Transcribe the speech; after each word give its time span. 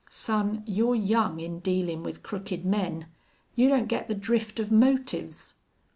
"Son, 0.09 0.63
you're 0.65 0.95
young 0.95 1.39
in 1.39 1.59
dealin' 1.59 2.01
with 2.01 2.23
crooked 2.23 2.65
men. 2.65 3.05
You 3.53 3.69
don't 3.69 3.85
get 3.87 4.07
the 4.07 4.15
drift 4.15 4.59
of 4.59 4.71
motives. 4.71 5.53